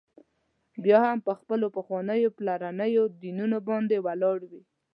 بیا 0.83 0.99
هم 1.07 1.17
پر 1.25 1.33
خپلو 1.41 1.67
پخوانیو 1.77 2.35
پلرنيو 2.37 3.03
دینونو 3.21 3.57
باندي 3.67 3.97
ولاړ 4.05 4.39
وي. 4.49 4.61